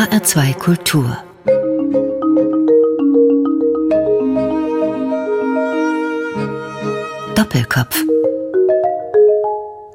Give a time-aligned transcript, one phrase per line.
[0.00, 1.18] HR2 Kultur
[7.34, 8.02] Doppelkopf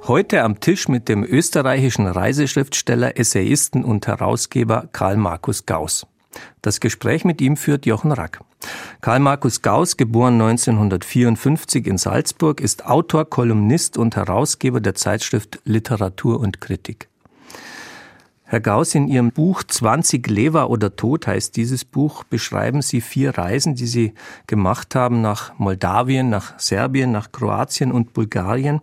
[0.03, 6.05] Heute am Tisch mit dem österreichischen Reiseschriftsteller, Essayisten und Herausgeber Karl Markus Gauss.
[6.61, 8.41] Das Gespräch mit ihm führt Jochen Rack.
[9.01, 16.39] Karl Markus Gauss, geboren 1954 in Salzburg, ist Autor, Kolumnist und Herausgeber der Zeitschrift Literatur
[16.39, 17.09] und Kritik.
[18.47, 23.35] Herr Gauss, in Ihrem Buch 20 Lever oder Tod heißt dieses Buch, beschreiben Sie vier
[23.35, 24.13] Reisen, die Sie
[24.45, 28.81] gemacht haben nach Moldawien, nach Serbien, nach Kroatien und Bulgarien.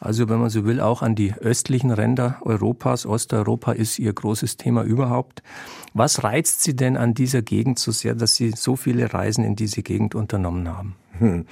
[0.00, 3.04] Also wenn man so will, auch an die östlichen Ränder Europas.
[3.04, 5.42] Osteuropa ist Ihr großes Thema überhaupt.
[5.92, 9.54] Was reizt Sie denn an dieser Gegend so sehr, dass Sie so viele Reisen in
[9.54, 10.96] diese Gegend unternommen haben?
[11.18, 11.44] Hm.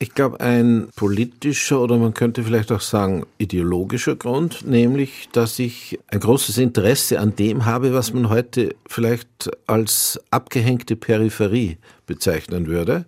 [0.00, 5.98] Ich glaube, ein politischer oder man könnte vielleicht auch sagen ideologischer Grund, nämlich, dass ich
[6.06, 13.06] ein großes Interesse an dem habe, was man heute vielleicht als abgehängte Peripherie bezeichnen würde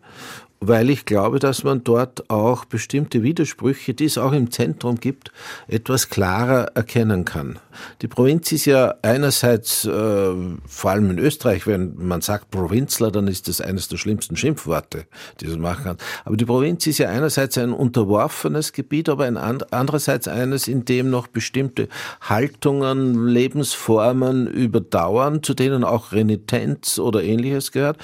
[0.60, 5.32] weil ich glaube, dass man dort auch bestimmte Widersprüche, die es auch im Zentrum gibt,
[5.68, 7.58] etwas klarer erkennen kann.
[8.02, 10.34] Die Provinz ist ja einerseits, äh,
[10.66, 15.06] vor allem in Österreich, wenn man sagt Provinzler, dann ist das eines der schlimmsten Schimpfworte,
[15.40, 15.96] die man machen kann.
[16.26, 21.08] Aber die Provinz ist ja einerseits ein unterworfenes Gebiet, aber ein andererseits eines, in dem
[21.08, 21.88] noch bestimmte
[22.20, 27.96] Haltungen, Lebensformen überdauern, zu denen auch Renitenz oder ähnliches gehört,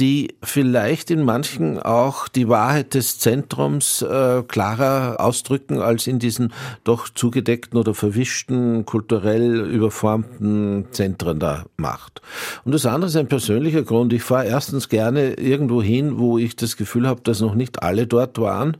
[0.00, 6.18] die vielleicht in manchen auch auch die Wahrheit des Zentrums äh, klarer ausdrücken als in
[6.18, 6.52] diesen
[6.84, 12.22] doch zugedeckten oder verwischten, kulturell überformten Zentren da macht.
[12.64, 14.12] Und das andere ist ein persönlicher Grund.
[14.12, 18.06] Ich fahre erstens gerne irgendwo hin, wo ich das Gefühl habe, dass noch nicht alle
[18.06, 18.76] dort waren.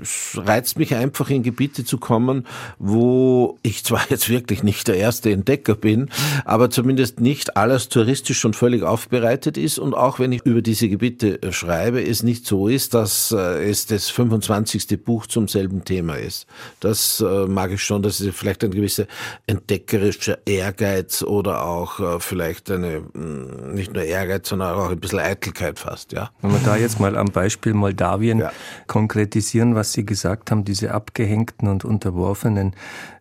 [0.00, 2.46] Es reizt mich einfach in Gebiete zu kommen,
[2.78, 6.10] wo ich zwar jetzt wirklich nicht der erste Entdecker bin,
[6.44, 10.88] aber zumindest nicht alles touristisch schon völlig aufbereitet ist und auch wenn ich über diese
[10.88, 15.02] Gebiete schreibe, es nicht so ist, dass äh, es das 25.
[15.04, 16.46] Buch zum selben Thema ist.
[16.80, 19.06] Das äh, mag ich schon, dass es vielleicht ein gewisser
[19.46, 25.20] entdeckerischer Ehrgeiz oder auch äh, vielleicht eine, mm, nicht nur Ehrgeiz, sondern auch ein bisschen
[25.20, 26.30] Eitelkeit fast, ja.
[26.40, 28.52] Wenn wir da jetzt mal am Beispiel Moldawien ja.
[28.86, 32.74] konkretisieren, was Sie gesagt haben, diese abgehängten und unterworfenen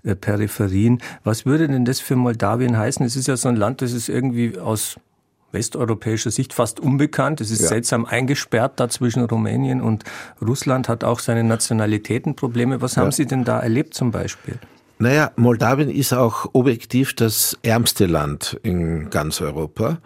[0.04, 1.02] Peripherien.
[1.24, 3.06] Was würde denn das für Moldawien heißen?
[3.06, 4.98] Es ist ja so ein Land, das ist irgendwie aus
[5.54, 7.42] westeuropäischer Sicht fast unbekannt.
[7.42, 7.68] Es ist ja.
[7.70, 10.04] seltsam eingesperrt da zwischen Rumänien und
[10.42, 12.82] Russland, hat auch seine Nationalitätenprobleme.
[12.82, 14.60] Was haben Sie denn da erlebt zum Beispiel?
[15.00, 19.98] Naja, Moldawien ist auch objektiv das ärmste Land in ganz Europa.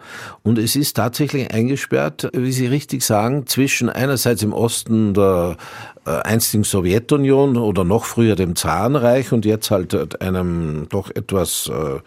[0.42, 5.56] Und es ist tatsächlich eingesperrt, wie Sie richtig sagen, zwischen einerseits im Osten der
[6.08, 12.00] einstigen Sowjetunion oder noch früher dem Zarenreich und jetzt halt einem doch etwas äh,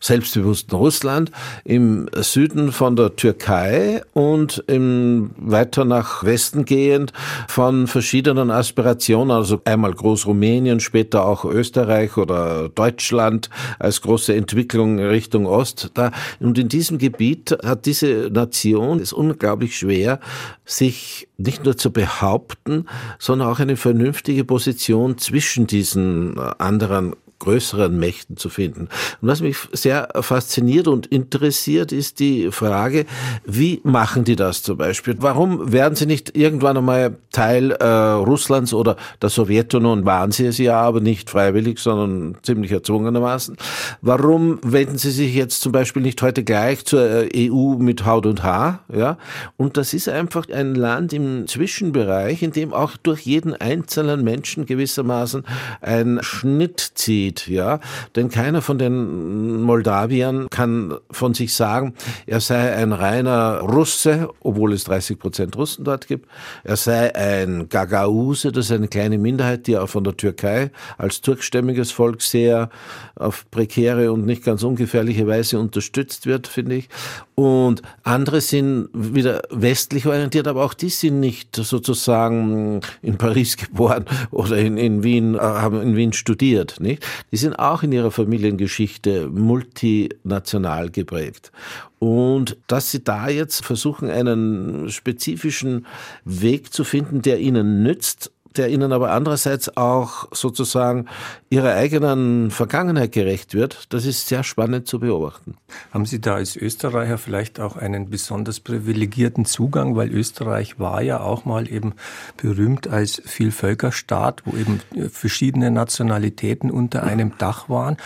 [0.00, 1.30] selbstbewussten Russland,
[1.64, 7.12] im Süden von der Türkei und im, weiter nach Westen gehend
[7.48, 15.46] von verschiedenen Aspirationen, also einmal Großrumänien, später auch Österreich oder Deutschland als große Entwicklung Richtung
[15.46, 15.90] Ost.
[15.94, 20.20] Da, und in diesem Gebiet hat diese Nation es unglaublich schwer,
[20.64, 22.86] sich nicht nur zu behaupten,
[23.18, 28.88] sondern auch eine vernünftige Position zwischen diesen äh, anderen größeren Mächten zu finden.
[29.20, 33.06] Und was mich sehr fasziniert und interessiert, ist die Frage,
[33.44, 35.16] wie machen die das zum Beispiel?
[35.20, 40.04] Warum werden sie nicht irgendwann einmal Teil äh, Russlands oder der Sowjetunion?
[40.04, 43.56] Waren sie es ja, aber nicht freiwillig, sondern ziemlich erzwungenermaßen.
[44.02, 48.26] Warum wenden sie sich jetzt zum Beispiel nicht heute gleich zur äh, EU mit Haut
[48.26, 48.84] und Haar?
[48.92, 49.16] Ja,
[49.56, 54.66] und das ist einfach ein Land im Zwischenbereich, in dem auch durch jeden einzelnen Menschen
[54.66, 55.44] gewissermaßen
[55.80, 57.80] ein Schnitt zieht sieht, ja.
[58.16, 61.94] Denn keiner von den Moldawiern kann von sich sagen,
[62.26, 66.28] er sei ein reiner Russe, obwohl es 30 Prozent Russen dort gibt.
[66.64, 71.20] Er sei ein Gagause, das ist eine kleine Minderheit, die auch von der Türkei als
[71.20, 72.70] turkstämmiges Volk sehr
[73.16, 76.88] auf prekäre und nicht ganz ungefährliche Weise unterstützt wird, finde ich.
[77.34, 84.06] Und andere sind wieder westlich orientiert, aber auch die sind nicht sozusagen in Paris geboren
[84.30, 87.04] oder in, in Wien, äh, haben in Wien studiert, nicht?
[87.32, 91.52] Die sind auch in ihrer Familiengeschichte multinational geprägt.
[91.98, 95.86] Und dass sie da jetzt versuchen, einen spezifischen
[96.24, 101.06] Weg zu finden, der ihnen nützt, der ihnen aber andererseits auch sozusagen
[101.48, 105.54] ihrer eigenen Vergangenheit gerecht wird, das ist sehr spannend zu beobachten.
[105.92, 111.20] Haben Sie da als Österreicher vielleicht auch einen besonders privilegierten Zugang, weil Österreich war ja
[111.20, 111.94] auch mal eben
[112.36, 117.96] berühmt als Vielvölkerstaat, wo eben verschiedene Nationalitäten unter einem Dach waren,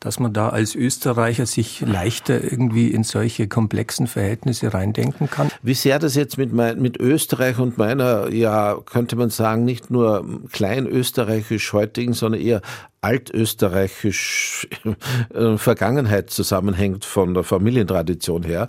[0.00, 5.48] dass man da als Österreicher sich leichter irgendwie in solche komplexen Verhältnisse reindenken kann?
[5.62, 9.90] Wie sehr das jetzt mit, mein, mit Österreich und meiner, ja, könnte man sagen, nicht
[9.90, 10.01] nur
[10.50, 12.62] kleinösterreichisch heutigen, sondern eher
[13.02, 14.68] altösterreichisch
[15.34, 18.68] äh, Vergangenheit zusammenhängt von der Familientradition her.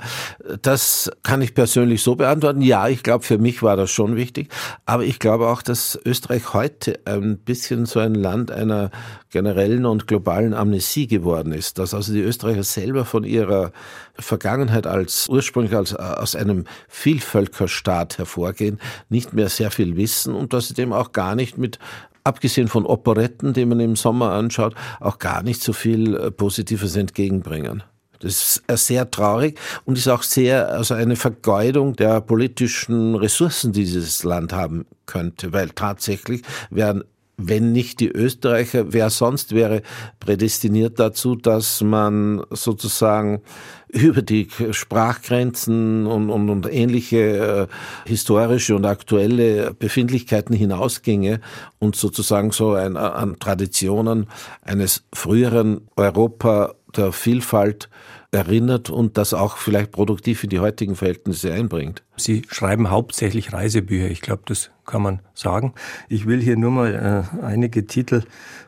[0.63, 2.61] Das kann ich persönlich so beantworten.
[2.61, 4.49] Ja, ich glaube, für mich war das schon wichtig.
[4.85, 8.89] Aber ich glaube auch, dass Österreich heute ein bisschen so ein Land einer
[9.29, 11.77] generellen und globalen Amnesie geworden ist.
[11.77, 13.71] Dass also die Österreicher selber von ihrer
[14.15, 20.69] Vergangenheit als ursprünglich als, aus einem Vielvölkerstaat hervorgehen, nicht mehr sehr viel wissen und dass
[20.69, 21.77] sie dem auch gar nicht mit
[22.23, 26.95] abgesehen von Operetten, die man im Sommer anschaut, auch gar nicht so viel äh, Positives
[26.95, 27.83] entgegenbringen.
[28.19, 33.83] Das ist sehr traurig und ist auch sehr, also eine Vergeudung der politischen Ressourcen, die
[33.83, 37.03] dieses Land haben könnte, weil tatsächlich wären
[37.37, 39.81] wenn nicht die Österreicher, wer sonst wäre
[40.19, 43.41] prädestiniert dazu, dass man sozusagen
[43.89, 47.67] über die Sprachgrenzen und, und, und ähnliche
[48.07, 51.39] äh, historische und aktuelle Befindlichkeiten hinausginge
[51.79, 54.27] und sozusagen so ein, an Traditionen
[54.61, 57.89] eines früheren Europa der Vielfalt
[58.31, 62.03] erinnert und das auch vielleicht produktiv in die heutigen Verhältnisse einbringt.
[62.17, 64.09] Sie schreiben hauptsächlich Reisebücher.
[64.09, 65.73] Ich glaube, das kann man sagen.
[66.09, 68.23] Ich will hier nur mal äh, einige Titel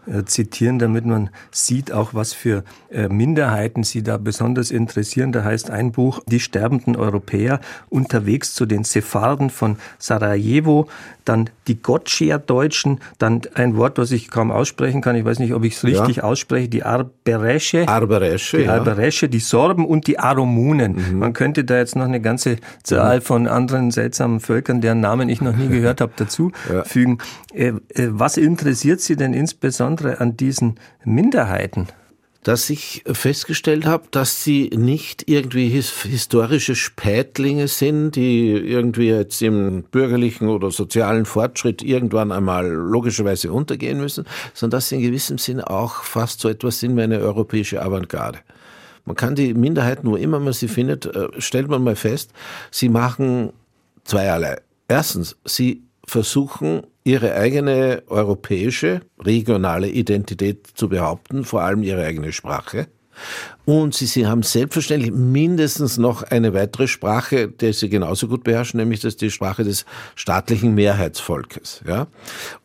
[0.08, 5.32] äh, zitieren, damit man sieht auch, was für äh, Minderheiten Sie da besonders interessieren.
[5.32, 7.60] Da heißt ein Buch Die sterbenden Europäer
[7.90, 10.88] unterwegs zu den Sepharden von Sarajevo,
[11.26, 15.64] dann die Gottscher-Deutschen, dann ein Wort, was ich kaum aussprechen kann, ich weiß nicht, ob
[15.64, 16.24] ich es richtig ja.
[16.24, 18.76] ausspreche, die Arberesche, Arberesche, die, ja.
[18.76, 21.14] Arberesche, die Sorben und die Aromunen.
[21.14, 21.20] Mhm.
[21.20, 25.42] Man könnte da jetzt noch eine ganze Zahl von anderen seltsamen Völkern, deren Namen ich
[25.42, 27.18] noch nie gehört habe, dazufügen.
[27.54, 27.58] Ja.
[27.58, 31.88] Äh, äh, was interessiert Sie denn insbesondere an diesen Minderheiten?
[32.46, 39.42] dass ich festgestellt habe, dass sie nicht irgendwie his historische Spätlinge sind, die irgendwie jetzt
[39.42, 45.40] im bürgerlichen oder sozialen Fortschritt irgendwann einmal logischerweise untergehen müssen, sondern dass sie in gewissem
[45.40, 48.38] Sinne auch fast so etwas sind wie eine europäische Avantgarde.
[49.06, 52.30] Man kann die Minderheiten, wo immer man sie findet, äh, stellt man mal fest,
[52.70, 53.54] sie machen
[54.04, 54.58] zweierlei.
[54.88, 62.88] Erstens, sie versuchen, ihre eigene europäische, regionale Identität zu behaupten, vor allem ihre eigene Sprache.
[63.66, 68.80] Und sie, sie haben selbstverständlich mindestens noch eine weitere Sprache, die sie genauso gut beherrschen,
[68.80, 71.82] nämlich das ist die Sprache des staatlichen Mehrheitsvolkes.
[71.88, 72.06] Ja?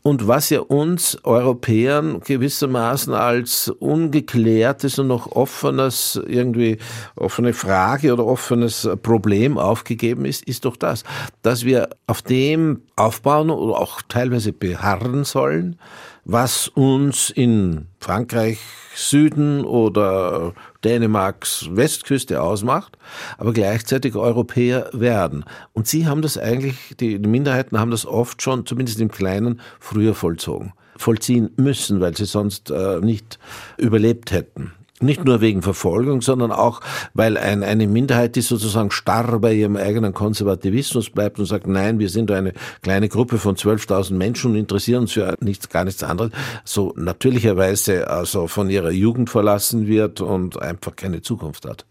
[0.02, 6.76] Und was ja uns Europäern gewissermaßen als ungeklärtes und noch offenes, irgendwie
[7.16, 11.04] offene Frage oder offenes Problem aufgegeben ist, ist doch das,
[11.40, 15.78] dass wir auf dem aufbauen oder auch teilweise beharren sollen,
[16.24, 18.58] was uns in Frankreich
[18.94, 20.52] Süden oder
[20.84, 22.98] Dänemarks Westküste ausmacht,
[23.38, 25.44] aber gleichzeitig Europäer werden.
[25.72, 30.14] Und sie haben das eigentlich, die Minderheiten haben das oft schon, zumindest im Kleinen, früher
[30.14, 33.38] vollzogen, vollziehen müssen, weil sie sonst äh, nicht
[33.78, 34.72] überlebt hätten.
[35.02, 36.80] Nicht nur wegen Verfolgung, sondern auch,
[37.14, 41.98] weil ein, eine Minderheit, die sozusagen starr bei ihrem eigenen Konservativismus bleibt und sagt, nein,
[41.98, 42.52] wir sind eine
[42.82, 46.32] kleine Gruppe von 12.000 Menschen und interessieren uns für nichts, gar nichts anderes,
[46.64, 51.86] so natürlicherweise also von ihrer Jugend verlassen wird und einfach keine Zukunft hat.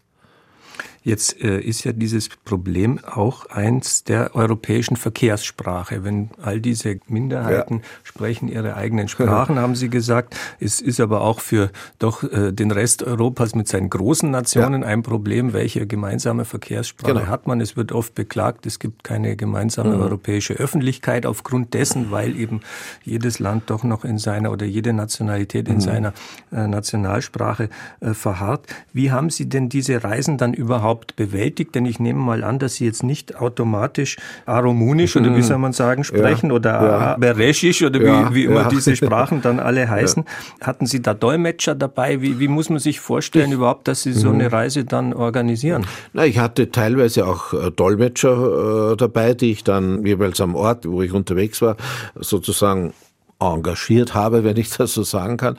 [1.02, 6.04] Jetzt äh, ist ja dieses Problem auch eins der europäischen Verkehrssprache.
[6.04, 7.84] Wenn all diese Minderheiten ja.
[8.02, 10.36] sprechen ihre eigenen Sprachen, haben Sie gesagt.
[10.58, 14.88] Es ist aber auch für doch äh, den Rest Europas mit seinen großen Nationen ja.
[14.88, 17.26] ein Problem, welche gemeinsame Verkehrssprache genau.
[17.26, 17.62] hat man.
[17.62, 20.02] Es wird oft beklagt, es gibt keine gemeinsame mhm.
[20.02, 22.60] europäische Öffentlichkeit aufgrund dessen, weil eben
[23.04, 25.80] jedes Land doch noch in seiner oder jede Nationalität in mhm.
[25.80, 26.12] seiner
[26.52, 28.66] äh, Nationalsprache äh, verharrt.
[28.92, 31.74] Wie haben Sie denn diese Reisen dann überhaupt überhaupt bewältigt?
[31.74, 34.16] Denn ich nehme mal an, dass Sie jetzt nicht automatisch
[34.46, 37.16] Aromunisch oder wie soll man sagen sprechen ja, oder ja.
[37.16, 38.68] Bereschisch oder wie, wie immer ja.
[38.68, 40.24] diese Sprachen dann alle heißen.
[40.60, 42.20] Hatten Sie da Dolmetscher dabei?
[42.20, 44.50] Wie, wie muss man sich vorstellen überhaupt, dass Sie so eine mhm.
[44.50, 45.86] Reise dann organisieren?
[46.12, 50.86] Na, ich hatte teilweise auch äh, Dolmetscher äh, dabei, die ich dann jeweils am Ort,
[50.86, 51.76] wo ich unterwegs war,
[52.16, 52.92] sozusagen
[53.38, 55.56] engagiert habe, wenn ich das so sagen kann.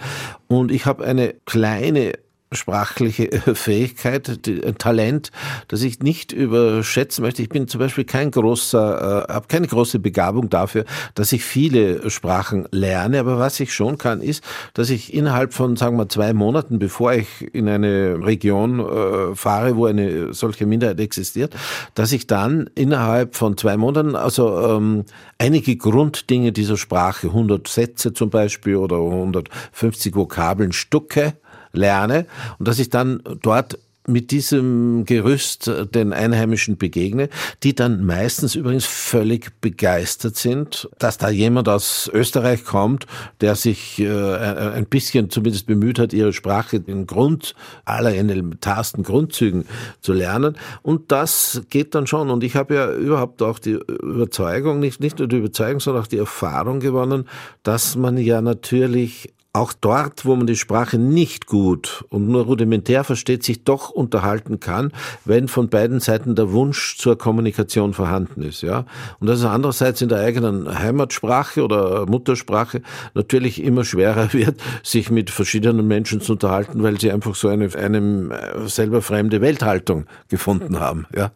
[0.47, 2.13] Und ich habe eine kleine
[2.51, 5.31] sprachliche Fähigkeit, ein Talent,
[5.67, 7.41] das ich nicht überschätzen möchte.
[7.41, 12.09] Ich bin zum Beispiel kein großer, äh, habe keine große Begabung dafür, dass ich viele
[12.09, 13.19] Sprachen lerne.
[13.19, 14.43] Aber was ich schon kann, ist,
[14.73, 19.77] dass ich innerhalb von, sagen wir, zwei Monaten, bevor ich in eine Region äh, fahre,
[19.77, 21.55] wo eine solche Minderheit existiert,
[21.95, 25.05] dass ich dann innerhalb von zwei Monaten also ähm,
[25.37, 31.33] einige Grunddinge dieser Sprache, 100 Sätze zum Beispiel oder 150 Vokabeln Stucke
[31.73, 32.25] lerne
[32.57, 37.29] und dass ich dann dort mit diesem Gerüst den Einheimischen begegne,
[37.63, 43.05] die dann meistens übrigens völlig begeistert sind, dass da jemand aus Österreich kommt,
[43.41, 49.65] der sich äh, ein bisschen zumindest bemüht hat, ihre Sprache in Grund aller elementarsten Grundzügen
[50.01, 50.57] zu lernen.
[50.81, 52.31] Und das geht dann schon.
[52.31, 56.07] Und ich habe ja überhaupt auch die Überzeugung, nicht, nicht nur die Überzeugung, sondern auch
[56.07, 57.27] die Erfahrung gewonnen,
[57.61, 63.03] dass man ja natürlich auch dort, wo man die Sprache nicht gut und nur rudimentär
[63.03, 64.93] versteht, sich doch unterhalten kann,
[65.25, 68.85] wenn von beiden Seiten der Wunsch zur Kommunikation vorhanden ist, ja.
[69.19, 72.81] Und dass es andererseits in der eigenen Heimatsprache oder Muttersprache
[73.13, 77.75] natürlich immer schwerer wird, sich mit verschiedenen Menschen zu unterhalten, weil sie einfach so eine
[77.75, 81.31] einem äh, selber fremde Welthaltung gefunden haben, ja.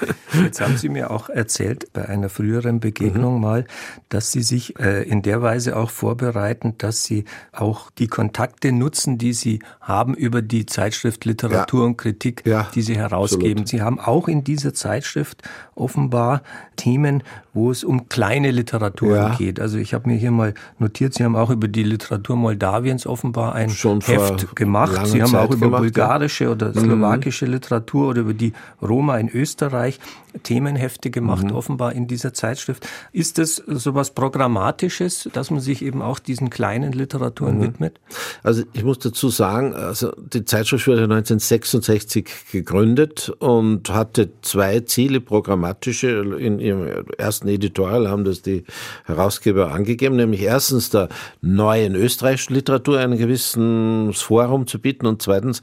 [0.42, 3.40] Jetzt haben Sie mir auch erzählt bei einer früheren Begegnung mhm.
[3.40, 3.64] mal,
[4.08, 9.18] dass Sie sich äh, in der Weise auch vorbereiten, dass Sie auch die Kontakte nutzen,
[9.18, 11.86] die Sie haben über die Zeitschrift Literatur ja.
[11.86, 13.62] und Kritik, ja, die Sie herausgeben.
[13.62, 13.68] Absolut.
[13.68, 15.42] Sie haben auch in dieser Zeitschrift
[15.74, 16.42] offenbar
[16.76, 17.22] Themen,
[17.58, 19.34] wo es um kleine Literaturen ja.
[19.34, 19.58] geht.
[19.58, 23.54] Also ich habe mir hier mal notiert, Sie haben auch über die Literatur Moldawiens offenbar
[23.54, 25.08] ein Schon Heft gemacht.
[25.08, 26.78] Sie haben Zeit auch über gemacht, bulgarische oder mhm.
[26.78, 27.52] slowakische mhm.
[27.52, 29.98] Literatur oder über die Roma in Österreich
[30.42, 31.52] Themenhefte gemacht, mhm.
[31.52, 32.86] offenbar in dieser Zeitschrift.
[33.12, 37.62] Ist das sowas Programmatisches, dass man sich eben auch diesen kleinen Literaturen mhm.
[37.62, 38.00] widmet?
[38.42, 45.20] Also ich muss dazu sagen, also die Zeitschrift wurde 1966 gegründet und hatte zwei Ziele
[45.20, 46.08] programmatische.
[46.38, 48.64] In ihrem ersten Editorial haben das die
[49.04, 51.08] Herausgeber angegeben, nämlich erstens der
[51.40, 55.62] neuen österreichischen Literatur ein gewisses Forum zu bieten und zweitens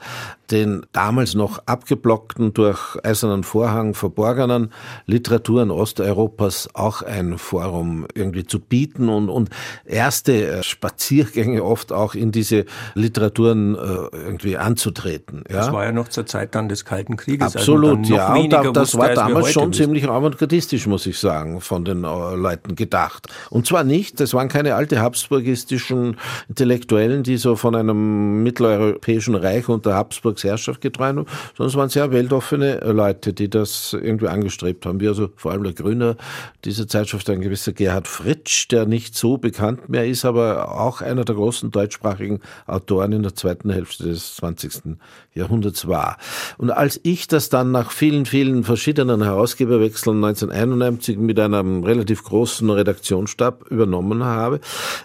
[0.52, 4.72] den damals noch abgeblockten durch eisernen Vorhang verborgenen
[5.06, 9.50] Literaturen Osteuropas auch ein Forum irgendwie zu bieten und, und
[9.86, 13.80] erste äh, Spaziergänge oft auch in diese Literaturen äh,
[14.12, 15.44] irgendwie anzutreten.
[15.50, 15.58] Ja?
[15.58, 17.56] Das war ja noch zur Zeit dann des Kalten Krieges.
[17.56, 18.36] Also Absolut, also ja.
[18.36, 19.84] Und da, das war damals schon wissen.
[19.84, 23.28] ziemlich avantgardistisch, muss ich sagen, von den äh, Leuten gedacht.
[23.50, 26.16] Und zwar nicht, das waren keine alte habsburgistischen
[26.48, 31.28] Intellektuellen, die so von einem mitteleuropäischen Reich unter Habsburgs Herrschaft geträumt haben,
[31.58, 35.02] sondern es waren sehr weltoffene Leute, die das irgendwie angestrebt haben.
[35.02, 36.16] Wie also vor allem der Gründer
[36.64, 41.26] dieser Zeitschrift, ein gewisser Gerhard Fritsch, der nicht so bekannt mehr ist, aber auch einer
[41.26, 44.96] der großen deutschsprachigen Autoren in der zweiten Hälfte des 20.
[45.36, 46.18] Jahrhunderts war.
[46.58, 52.70] Und als ich das dann nach vielen, vielen verschiedenen Herausgeberwechseln 1991 mit einem relativ großen
[52.70, 54.62] Redaktionsstab übernommen habe,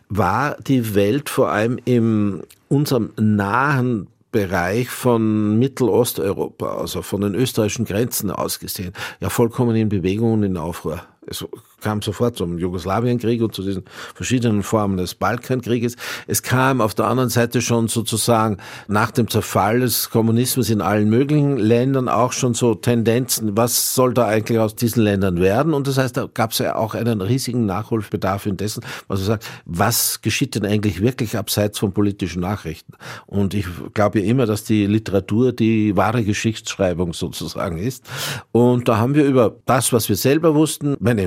[0.08, 7.84] war die Welt vor allem in unserem nahen Bereich von Mittelosteuropa, also von den österreichischen
[7.84, 11.02] Grenzen aus gesehen, ja vollkommen in Bewegung und in Aufruhr.
[11.26, 11.44] Es
[11.80, 13.84] kam sofort zum Jugoslawienkrieg und zu diesen
[14.14, 15.96] verschiedenen Formen des Balkankrieges.
[16.26, 18.58] Es kam auf der anderen Seite schon sozusagen
[18.88, 24.14] nach dem Zerfall des Kommunismus in allen möglichen Ländern auch schon so Tendenzen, was soll
[24.14, 25.74] da eigentlich aus diesen Ländern werden?
[25.74, 29.26] Und das heißt, da gab es ja auch einen riesigen Nachholbedarf in dessen, was man
[29.26, 32.92] sagt, was geschieht denn eigentlich wirklich abseits von politischen Nachrichten?
[33.26, 38.04] Und ich glaube ja immer, dass die Literatur die wahre Geschichtsschreibung sozusagen ist.
[38.52, 41.22] Und da haben wir über das, was wir selber wussten, meine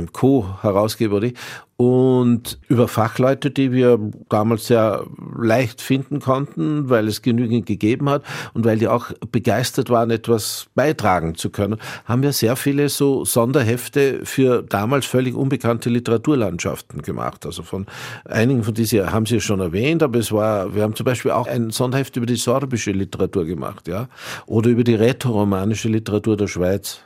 [0.61, 1.31] Co-Herausgeber
[1.83, 3.99] und über Fachleute, die wir
[4.29, 5.05] damals sehr
[5.37, 8.23] leicht finden konnten, weil es genügend gegeben hat
[8.53, 13.25] und weil die auch begeistert waren, etwas beitragen zu können, haben wir sehr viele so
[13.25, 17.45] Sonderhefte für damals völlig unbekannte Literaturlandschaften gemacht.
[17.45, 17.85] Also von
[18.23, 21.47] einigen von diesen haben Sie schon erwähnt, aber es war, wir haben zum Beispiel auch
[21.47, 24.07] ein Sonderheft über die sorbische Literatur gemacht, ja,
[24.45, 26.99] oder über die rätoromanische Literatur der Schweiz.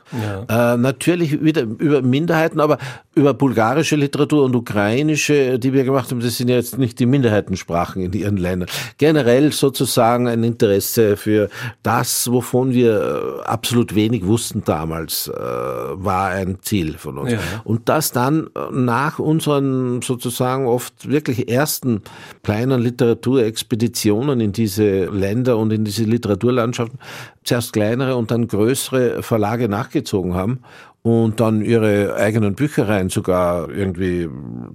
[0.48, 0.74] Ja.
[0.74, 2.78] Äh, natürlich wieder über Minderheiten, aber
[3.16, 7.06] über bulgarische Literatur und ukrainische, die wir gemacht haben, das sind ja jetzt nicht die
[7.06, 8.68] Minderheitensprachen in ihren Ländern.
[8.98, 11.48] Generell sozusagen ein Interesse für
[11.82, 17.32] das, wovon wir äh, absolut wenig wussten damals, äh, war ein Ziel von uns.
[17.32, 17.38] Ja.
[17.64, 22.02] Und das dann nach unseren sozusagen oft wirklich ersten
[22.42, 26.98] kleinen Literaturexpeditionen in diese Länder und in diese Literaturlandschaften
[27.42, 30.60] zuerst kleinere und dann größere Verlage nachgezogen haben
[31.02, 34.28] und dann ihre eigenen Büchereien sogar irgendwie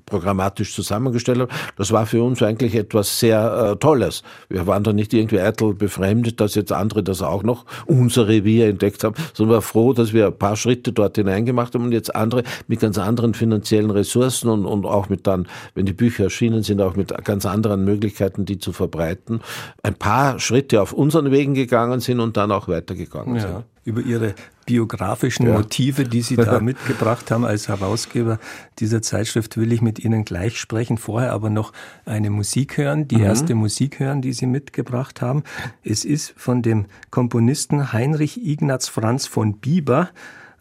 [0.05, 1.51] programmatisch zusammengestellt haben.
[1.77, 4.23] Das war für uns eigentlich etwas sehr äh, Tolles.
[4.49, 8.67] Wir waren da nicht irgendwie eitel befremdet, dass jetzt andere das auch noch unser Revier
[8.67, 12.15] entdeckt haben, sondern war froh, dass wir ein paar Schritte dort hineingemacht haben und jetzt
[12.15, 16.63] andere mit ganz anderen finanziellen Ressourcen und, und auch mit dann, wenn die Bücher erschienen
[16.63, 19.41] sind, auch mit ganz anderen Möglichkeiten, die zu verbreiten,
[19.83, 23.41] ein paar Schritte auf unseren Wegen gegangen sind und dann auch weitergegangen ja.
[23.41, 24.35] sind über Ihre
[24.65, 25.53] biografischen ja.
[25.53, 28.39] Motive, die Sie da mitgebracht haben als Herausgeber
[28.79, 30.97] dieser Zeitschrift, will ich mit Ihnen gleich sprechen.
[30.97, 31.73] Vorher aber noch
[32.05, 33.23] eine Musik hören, die mhm.
[33.23, 35.43] erste Musik hören, die Sie mitgebracht haben.
[35.83, 40.09] Es ist von dem Komponisten Heinrich Ignaz Franz von Bieber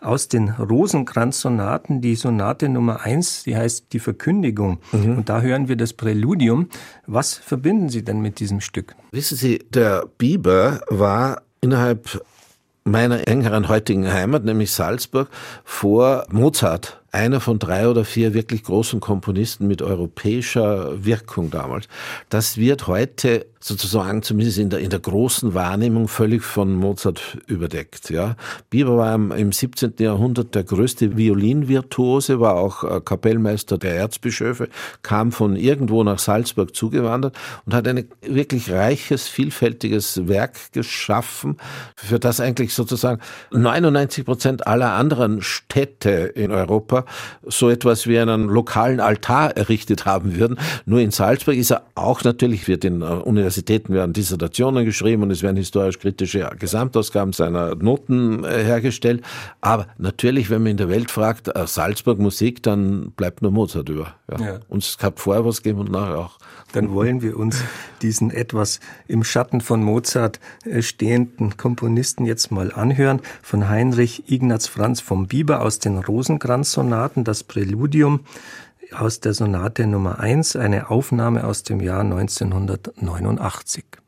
[0.03, 4.81] aus den Rosenkranz-Sonaten, die Sonate Nummer eins, die heißt Die Verkündigung.
[4.91, 5.19] Mhm.
[5.19, 6.69] Und da hören wir das Präludium.
[7.07, 8.97] Was verbinden Sie denn mit diesem Stück?
[9.13, 12.25] Wissen Sie, der Bieber war innerhalb
[12.85, 15.29] meiner engeren heutigen Heimat, nämlich Salzburg,
[15.65, 21.87] vor Mozart einer von drei oder vier wirklich großen Komponisten mit europäischer Wirkung damals.
[22.31, 28.11] Das wird heute sozusagen zumindest in der, in der großen Wahrnehmung völlig von Mozart überdeckt.
[28.11, 28.35] Ja.
[28.71, 29.95] Bieber war im, im 17.
[29.99, 34.69] Jahrhundert der größte Violinvirtuose, war auch äh, Kapellmeister der Erzbischöfe,
[35.03, 41.59] kam von irgendwo nach Salzburg zugewandert und hat ein wirklich reiches, vielfältiges Werk geschaffen,
[41.95, 43.21] für das eigentlich sozusagen
[43.53, 47.02] 99 Prozent aller anderen Städte in Europa
[47.47, 50.59] so etwas wie einen lokalen Altar errichtet haben würden.
[50.87, 55.43] Nur in Salzburg ist er auch natürlich, wird in Universitäten werden Dissertationen geschrieben und es
[55.43, 59.23] werden historisch-kritische Gesamtausgaben seiner Noten äh, hergestellt.
[59.61, 63.89] Aber natürlich, wenn man in der Welt fragt, äh, Salzburg Musik, dann bleibt nur Mozart
[63.89, 64.15] über.
[64.31, 64.45] Ja.
[64.45, 64.61] Ja.
[64.69, 66.39] Und es gab vorher was geben und nachher auch
[66.73, 67.63] dann wollen wir uns
[68.01, 73.21] diesen etwas im Schatten von Mozart äh, stehenden Komponisten jetzt mal anhören.
[73.43, 76.92] Von Heinrich Ignaz Franz vom Bieber aus den Rosenkranz-Sonaten,
[77.25, 78.21] das Präludium
[78.93, 84.02] aus der Sonate Nummer 1, eine Aufnahme aus dem Jahr 1989.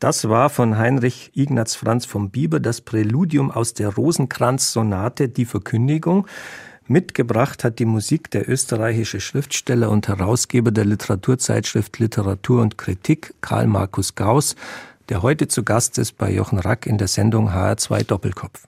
[0.00, 6.26] Das war von Heinrich Ignaz Franz vom Bieber das Präludium aus der Rosenkranz-Sonate Die Verkündigung.
[6.86, 13.66] Mitgebracht hat die Musik der österreichische Schriftsteller und Herausgeber der Literaturzeitschrift Literatur und Kritik Karl
[13.66, 14.56] Markus Gauss,
[15.10, 18.66] der heute zu Gast ist bei Jochen Rack in der Sendung HR2 Doppelkopf.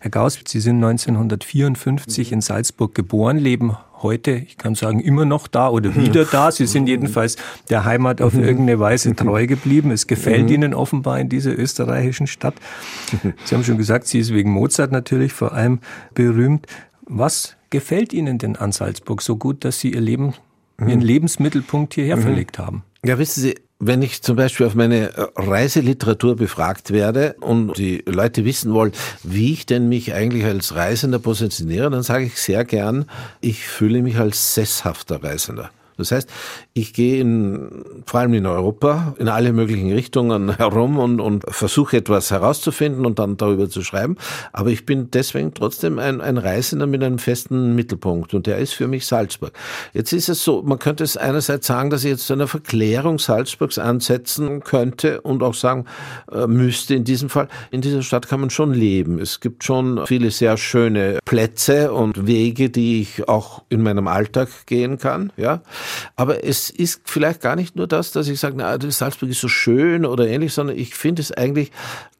[0.00, 5.46] Herr Gauss, Sie sind 1954 in Salzburg geboren, leben heute, ich kann sagen, immer noch
[5.46, 6.06] da oder mhm.
[6.06, 6.50] wieder da.
[6.50, 7.36] Sie sind jedenfalls
[7.70, 8.44] der Heimat auf mhm.
[8.44, 9.16] irgendeine Weise mhm.
[9.16, 9.90] treu geblieben.
[9.90, 12.54] Es gefällt Ihnen offenbar in dieser österreichischen Stadt.
[13.44, 15.80] Sie haben schon gesagt, sie ist wegen Mozart natürlich vor allem
[16.14, 16.66] berühmt.
[17.02, 20.34] Was gefällt Ihnen denn an Salzburg so gut, dass Sie Ihr Leben,
[20.78, 22.82] Ihren Lebensmittelpunkt hierher verlegt haben?
[23.04, 28.04] Ja, wissen Sie, wenn ich zum Beispiel auf meine äh, Reiseliteratur befragt werde und die
[28.06, 28.92] Leute wissen wollen,
[29.24, 33.06] wie ich denn mich eigentlich als Reisender positioniere, dann sage ich sehr gern,
[33.40, 35.70] ich fühle mich als sesshafter Reisender.
[35.96, 36.28] Das heißt,
[36.74, 41.98] ich gehe in, vor allem in Europa in alle möglichen Richtungen herum und, und versuche
[41.98, 44.16] etwas herauszufinden und dann darüber zu schreiben.
[44.52, 48.72] Aber ich bin deswegen trotzdem ein, ein Reisender mit einem festen Mittelpunkt und der ist
[48.72, 49.52] für mich Salzburg.
[49.92, 53.18] Jetzt ist es so, man könnte es einerseits sagen, dass ich jetzt zu einer Verklärung
[53.18, 55.84] Salzburgs ansetzen könnte und auch sagen
[56.30, 59.18] äh, müsste in diesem Fall, in dieser Stadt kann man schon leben.
[59.18, 64.48] Es gibt schon viele sehr schöne Plätze und Wege, die ich auch in meinem Alltag
[64.66, 65.60] gehen kann, ja.
[66.16, 69.48] Aber es ist vielleicht gar nicht nur das, dass ich sage, na, Salzburg ist so
[69.48, 71.70] schön oder ähnlich, sondern ich finde es eigentlich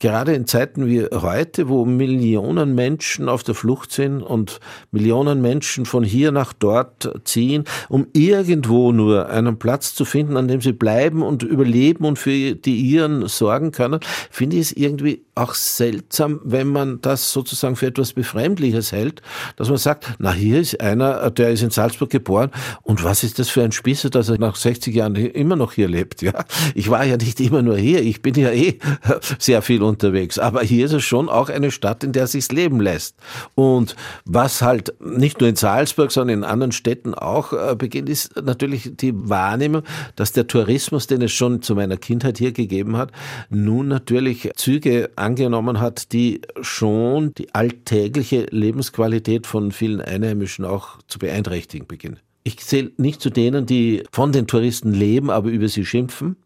[0.02, 4.58] gerade in Zeiten wie heute, wo Millionen Menschen auf der Flucht sind und
[4.90, 10.48] Millionen Menschen von hier nach dort ziehen, um irgendwo nur einen Platz zu finden, an
[10.48, 15.24] dem sie bleiben und überleben und für die ihren sorgen können, finde ich es irgendwie
[15.36, 19.22] auch seltsam, wenn man das sozusagen für etwas Befremdliches hält,
[19.56, 22.50] dass man sagt, na hier ist einer, der ist in Salzburg geboren
[22.82, 25.88] und was ist das für ein Spießer, dass er nach 60 Jahren immer noch hier
[25.88, 26.44] lebt, ja.
[26.74, 28.78] Ich war ja nicht immer nur hier, ich bin ja eh
[29.38, 32.80] sehr viel unterwegs, aber hier ist es schon auch eine Stadt, in der sich's leben
[32.80, 33.16] lässt.
[33.54, 38.42] Und was halt nicht nur in Salzburg, sondern in anderen Städten auch äh, beginnt, ist
[38.42, 39.82] natürlich die Wahrnehmung,
[40.16, 43.12] dass der Tourismus, den es schon zu meiner Kindheit hier gegeben hat,
[43.50, 51.18] nun natürlich Züge angenommen hat, die schon die alltägliche Lebensqualität von vielen Einheimischen auch zu
[51.18, 52.18] beeinträchtigen beginnen.
[52.44, 56.36] Ich zähle nicht zu denen, die von den Touristen leben, aber über sie schimpfen.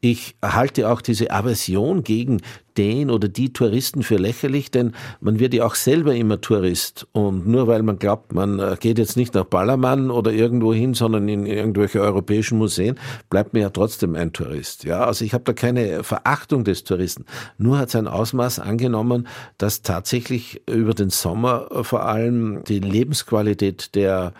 [0.00, 2.42] Ich halte auch diese Aversion gegen
[2.76, 7.06] den oder die Touristen für lächerlich, denn man wird ja auch selber immer Tourist.
[7.12, 10.92] Und nur weil man glaubt, man äh, geht jetzt nicht nach Ballermann oder irgendwo hin,
[10.92, 12.98] sondern in irgendwelche europäischen Museen,
[13.30, 14.84] bleibt man ja trotzdem ein Tourist.
[14.84, 17.24] Ja, also ich habe da keine Verachtung des Touristen.
[17.56, 19.26] Nur hat es ein Ausmaß angenommen,
[19.56, 24.34] dass tatsächlich über den Sommer äh, vor allem die Lebensqualität der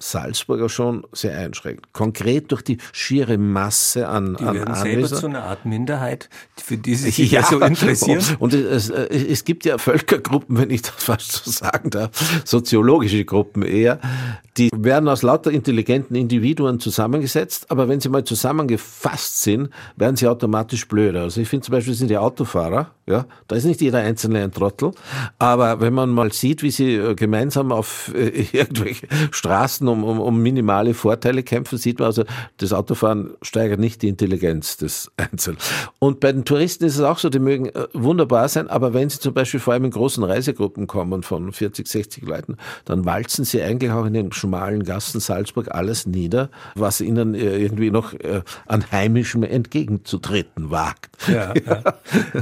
[0.00, 1.92] Salzburger schon sehr einschränkt.
[1.92, 6.76] Konkret durch die schiere Masse an, die an werden selber zu einer Art Minderheit, für
[6.76, 8.24] die sie sich ja, so interessieren.
[8.38, 12.10] Und es, es gibt ja Völkergruppen, wenn ich das fast so sagen darf,
[12.44, 14.00] soziologische Gruppen eher,
[14.56, 20.26] die werden aus lauter intelligenten Individuen zusammengesetzt, aber wenn sie mal zusammengefasst sind, werden sie
[20.26, 21.22] automatisch blöder.
[21.22, 24.52] Also ich finde zum Beispiel sind die Autofahrer, ja, da ist nicht jeder Einzelne ein
[24.52, 24.92] Trottel,
[25.38, 30.20] aber wenn man mal sieht, wie sie äh, gemeinsam auf äh, irgendwelche Straßen um, um,
[30.20, 32.24] um minimale Vorteile kämpfen, sieht man also,
[32.56, 35.58] das Autofahren steigert nicht die Intelligenz des Einzelnen.
[35.98, 39.10] Und bei den Touristen ist es auch so, die mögen äh, wunderbar sein, aber wenn
[39.10, 43.44] sie zum Beispiel vor allem in großen Reisegruppen kommen von 40, 60 Leuten, dann walzen
[43.44, 48.14] sie eigentlich auch in den schmalen Gassen Salzburg alles nieder, was ihnen äh, irgendwie noch
[48.14, 51.10] äh, an Heimischem entgegenzutreten wagt.
[51.28, 51.82] Ja, ja.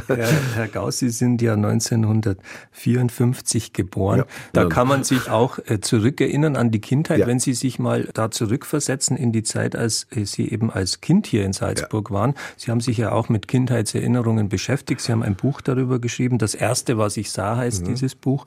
[0.06, 4.18] Herr, Herr Gauss, Sie sind ja 1954 geboren.
[4.18, 8.32] Ja, da kann man sich auch zurückerinnern an die Kindheit, wenn Sie sich mal da
[8.32, 12.16] zurückversetzen in die Zeit, als Sie eben als Kind hier in Salzburg ja.
[12.16, 12.34] waren.
[12.56, 15.02] Sie haben sich ja auch mit Kindheitserinnerungen beschäftigt.
[15.02, 16.38] Sie haben ein Buch darüber geschrieben.
[16.38, 17.88] Das erste, was ich sah, heißt mhm.
[17.90, 18.46] dieses Buch.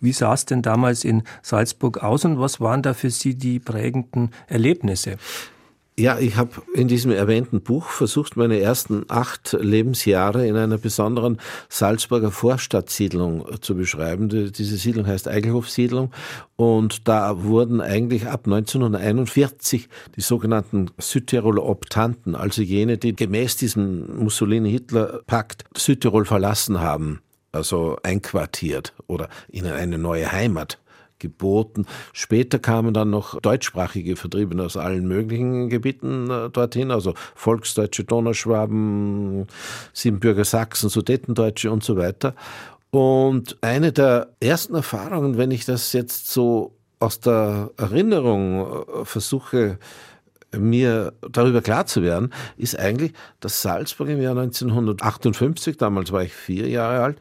[0.00, 3.58] Wie sah es denn damals in Salzburg aus und was waren da für Sie die
[3.58, 5.18] prägenden Erlebnisse?
[6.00, 11.38] Ja, ich habe in diesem erwähnten Buch versucht, meine ersten acht Lebensjahre in einer besonderen
[11.68, 14.30] Salzburger Vorstadtsiedlung zu beschreiben.
[14.30, 16.10] Diese Siedlung heißt Eigelhof-Siedlung
[16.56, 24.24] und da wurden eigentlich ab 1941 die sogenannten Südtiroler Optanten, also jene, die gemäß diesem
[24.24, 27.20] Mussolini-Hitler-Pakt Südtirol verlassen haben,
[27.52, 30.78] also einquartiert oder ihnen eine neue Heimat
[31.20, 31.86] geboten.
[32.12, 39.46] Später kamen dann noch deutschsprachige Vertriebene aus allen möglichen Gebieten äh, dorthin, also Volksdeutsche, Donauschwaben,
[39.92, 42.34] Siebenbürger Sachsen, Sudetendeutsche und so weiter.
[42.90, 49.78] Und eine der ersten Erfahrungen, wenn ich das jetzt so aus der Erinnerung äh, versuche,
[50.56, 56.32] mir darüber klar zu werden, ist eigentlich, dass Salzburg im Jahr 1958, damals war ich
[56.32, 57.18] vier Jahre alt,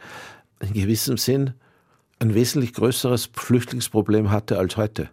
[0.61, 1.53] in gewissem Sinn
[2.19, 5.09] ein wesentlich größeres Flüchtlingsproblem hatte als heute.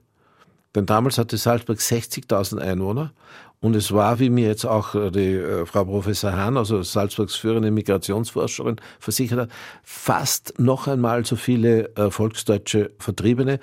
[0.75, 3.13] Denn damals hatte Salzburg 60.000 Einwohner
[3.61, 7.37] und es war, wie mir jetzt auch äh, die äh, Frau Professor Hahn, also Salzburgs
[7.37, 9.51] führende Migrationsforscherin, versichert hat,
[9.83, 13.59] fast noch einmal so viele äh, volksdeutsche Vertriebene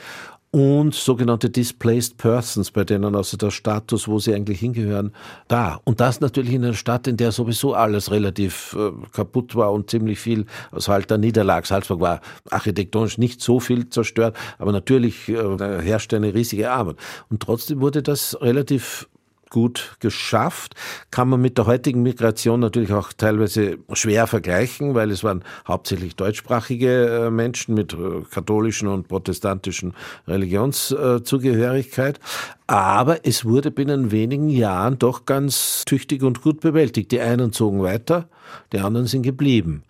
[0.54, 5.12] und sogenannte Displaced Persons, bei denen also der Status, wo sie eigentlich hingehören,
[5.48, 5.80] da.
[5.84, 9.90] Und das natürlich in einer Stadt, in der sowieso alles relativ äh, kaputt war und
[9.90, 11.66] ziemlich viel aus halt der Niederlag.
[11.66, 15.36] Salzburg war architektonisch nicht so viel zerstört, aber natürlich äh,
[15.82, 16.98] herrschte eine riesige Armut.
[17.32, 19.10] Und trotzdem wurde das relativ
[19.54, 20.76] gut geschafft.
[21.12, 26.18] Kann man mit der heutigen Migration natürlich auch teilweise schwer vergleichen, weil es waren hauptsächlich
[26.18, 29.94] deutschsprachige äh, Menschen mit äh, katholischen und protestantischen
[30.28, 32.20] Religionszugehörigkeit.
[32.68, 37.12] Aber es wurde binnen wenigen Jahren doch ganz tüchtig und gut bewältigt.
[37.12, 38.28] Die einen zogen weiter,
[38.74, 39.84] die anderen sind geblieben.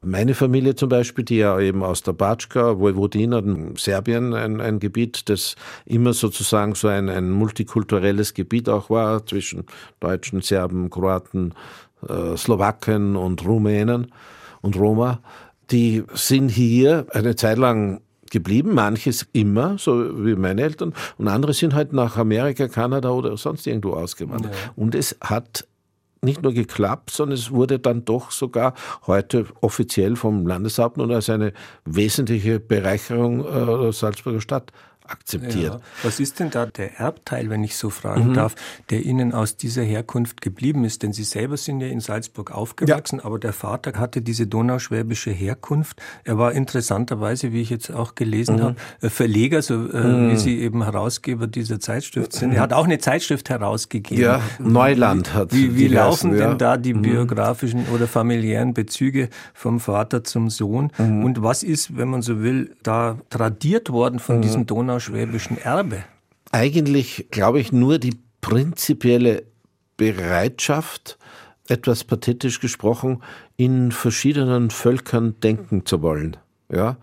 [0.00, 3.42] Meine Familie zum Beispiel, die ja eben aus der Batschka, Vojvodina,
[3.76, 5.56] Serbien, ein, ein Gebiet, das
[5.86, 9.64] immer sozusagen so ein, ein multikulturelles Gebiet auch war, zwischen
[9.98, 11.52] Deutschen, Serben, Kroaten,
[12.08, 14.12] äh, Slowaken und Rumänen
[14.60, 15.20] und Roma,
[15.72, 21.54] die sind hier eine Zeit lang geblieben, manches immer, so wie meine Eltern, und andere
[21.54, 24.54] sind halt nach Amerika, Kanada oder sonst irgendwo ausgewandert.
[24.54, 24.72] Ja.
[24.76, 25.66] Und es hat
[26.22, 28.74] nicht nur geklappt, sondern es wurde dann doch sogar
[29.06, 31.52] heute offiziell vom Landeshauptmann als eine
[31.84, 34.72] wesentliche Bereicherung äh, der Salzburger Stadt
[35.08, 35.74] akzeptiert.
[35.74, 35.80] Ja.
[36.02, 38.34] Was ist denn da der Erbteil, wenn ich so fragen mhm.
[38.34, 38.54] darf,
[38.90, 41.02] der Ihnen aus dieser Herkunft geblieben ist?
[41.02, 43.24] Denn Sie selber sind ja in Salzburg aufgewachsen, ja.
[43.24, 46.00] aber der Vater hatte diese donauschwäbische Herkunft.
[46.24, 48.62] Er war interessanterweise, wie ich jetzt auch gelesen mhm.
[48.62, 50.30] habe, äh, Verleger, so äh, mhm.
[50.30, 52.52] wie Sie eben Herausgeber dieser Zeitschrift sind.
[52.52, 54.22] Er hat auch eine Zeitschrift herausgegeben.
[54.22, 55.52] Ja, Neuland hat.
[55.52, 56.48] Wie, wie laufen ja.
[56.48, 57.02] denn da die mhm.
[57.02, 60.92] biografischen oder familiären Bezüge vom Vater zum Sohn?
[60.98, 61.24] Mhm.
[61.24, 64.42] Und was ist, wenn man so will, da tradiert worden von mhm.
[64.42, 66.04] diesem Donau schwäbischen Erbe?
[66.52, 69.44] Eigentlich glaube ich nur die prinzipielle
[69.96, 71.18] Bereitschaft,
[71.68, 73.22] etwas pathetisch gesprochen,
[73.56, 76.36] in verschiedenen Völkern denken zu wollen.
[76.72, 76.96] Ja?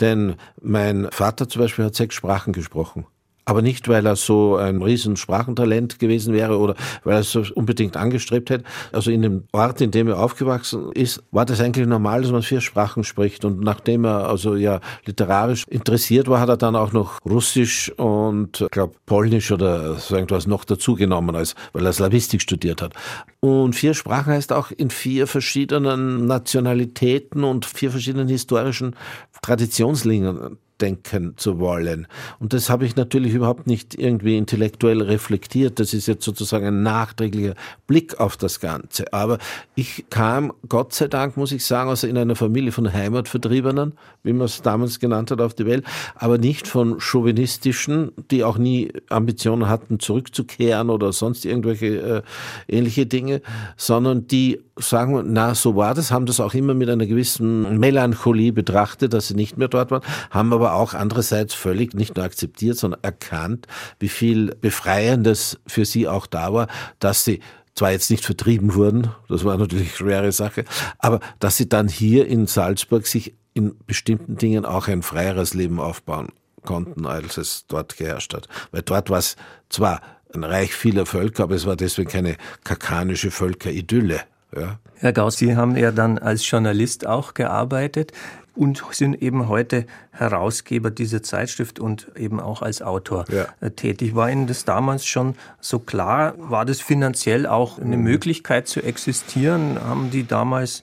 [0.00, 3.06] Denn mein Vater zum Beispiel hat sechs Sprachen gesprochen.
[3.44, 7.42] Aber nicht, weil er so ein riesen Sprachentalent gewesen wäre oder weil er es so
[7.54, 8.64] unbedingt angestrebt hätte.
[8.92, 12.42] Also in dem Ort, in dem er aufgewachsen ist, war das eigentlich normal, dass man
[12.42, 13.44] vier Sprachen spricht.
[13.44, 18.60] Und nachdem er also ja literarisch interessiert war, hat er dann auch noch Russisch und,
[18.60, 22.94] ich glaube, Polnisch oder so irgendwas noch dazugenommen, als, weil er Slavistik studiert hat.
[23.40, 28.94] Und vier Sprachen heißt auch in vier verschiedenen Nationalitäten und vier verschiedenen historischen
[29.42, 32.06] Traditionslinien denken zu wollen.
[32.38, 35.78] Und das habe ich natürlich überhaupt nicht irgendwie intellektuell reflektiert.
[35.78, 37.54] Das ist jetzt sozusagen ein nachträglicher
[37.86, 39.12] Blick auf das Ganze.
[39.12, 39.38] Aber
[39.74, 44.32] ich kam, Gott sei Dank, muss ich sagen, also in einer Familie von Heimatvertriebenen, wie
[44.32, 48.92] man es damals genannt hat, auf die Welt, aber nicht von chauvinistischen, die auch nie
[49.08, 52.22] Ambitionen hatten, zurückzukehren oder sonst irgendwelche
[52.68, 53.42] äh, ähnliche Dinge,
[53.76, 58.52] sondern die sagen, na, so war das, haben das auch immer mit einer gewissen Melancholie
[58.52, 62.78] betrachtet, dass sie nicht mehr dort waren, haben aber auch andererseits völlig nicht nur akzeptiert,
[62.78, 63.66] sondern erkannt,
[63.98, 67.40] wie viel Befreiendes für sie auch da war, dass sie
[67.74, 70.64] zwar jetzt nicht vertrieben wurden, das war natürlich eine schwere Sache,
[70.98, 75.80] aber dass sie dann hier in Salzburg sich in bestimmten Dingen auch ein freieres Leben
[75.80, 76.28] aufbauen
[76.64, 78.48] konnten, als es dort geherrscht hat.
[78.70, 79.36] Weil dort war es
[79.68, 80.00] zwar
[80.34, 84.20] ein Reich vieler Völker, aber es war deswegen keine kakanische Völkeridylle.
[84.54, 84.78] Ja.
[84.96, 88.12] Herr Gauss, Sie haben ja dann als Journalist auch gearbeitet
[88.54, 93.46] und sind eben heute Herausgeber dieser Zeitschrift und eben auch als Autor ja.
[93.60, 94.14] Äh, tätig.
[94.14, 96.34] War Ihnen das damals schon so klar?
[96.38, 98.04] War das finanziell auch eine mhm.
[98.04, 99.78] Möglichkeit zu existieren?
[99.82, 100.82] Haben die damals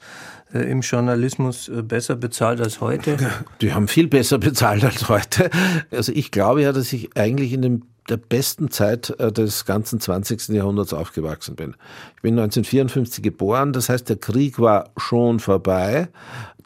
[0.54, 3.18] äh, im Journalismus äh, besser bezahlt als heute?
[3.62, 5.52] Die haben viel besser bezahlt als heute.
[5.92, 10.00] Also ich glaube ja, dass ich eigentlich in dem der besten Zeit äh, des ganzen
[10.00, 10.50] 20.
[10.50, 11.76] Jahrhunderts aufgewachsen bin.
[12.16, 16.10] Ich bin 1954 geboren, das heißt, der Krieg war schon vorbei,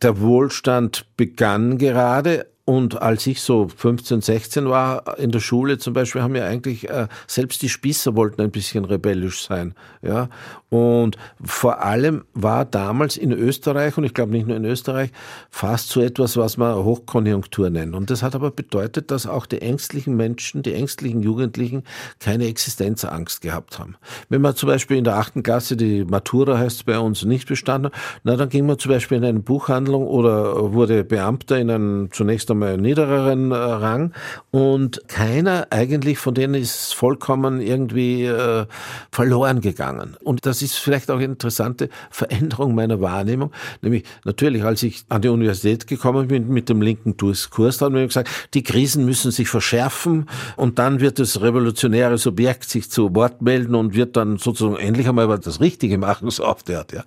[0.02, 5.94] der Wohlstand begann gerade, und als ich so 15, 16 war in der Schule zum
[5.94, 10.30] Beispiel, haben ja eigentlich äh, selbst die Spießer wollten ein bisschen rebellisch sein, ja.
[10.70, 15.12] Und vor allem war damals in Österreich und ich glaube nicht nur in Österreich
[15.52, 17.94] fast so etwas, was man Hochkonjunktur nennt.
[17.94, 21.84] Und das hat aber bedeutet, dass auch die ängstlichen Menschen, die ängstlichen Jugendlichen
[22.20, 23.98] keine Existenzangst gehabt haben.
[24.30, 27.92] Wenn man zum Beispiel in der achten Klasse die Matura heißt bei uns nicht bestanden,
[28.24, 32.50] na dann ging man zum Beispiel in eine Buchhandlung oder wurde Beamter in einem zunächst
[32.54, 34.14] einmal niedereren äh, Rang
[34.52, 38.66] und keiner eigentlich von denen ist vollkommen irgendwie äh,
[39.12, 40.16] verloren gegangen.
[40.24, 45.22] Und das ist vielleicht auch eine interessante Veränderung meiner Wahrnehmung, nämlich natürlich, als ich an
[45.22, 49.50] die Universität gekommen bin mit dem linken Diskurs, haben wir gesagt, die Krisen müssen sich
[49.50, 54.78] verschärfen und dann wird das revolutionäre Subjekt sich zu Wort melden und wird dann sozusagen
[54.78, 56.94] endlich einmal das Richtige machen, so auf der Art.
[56.94, 57.04] Ja.